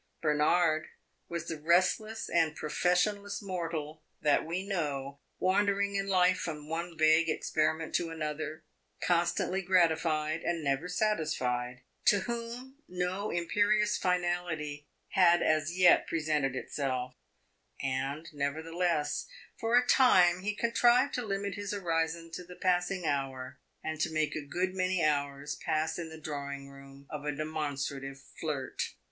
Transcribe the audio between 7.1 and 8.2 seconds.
experiment to